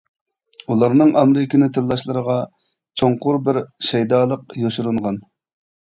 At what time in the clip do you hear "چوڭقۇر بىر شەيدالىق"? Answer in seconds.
3.03-4.61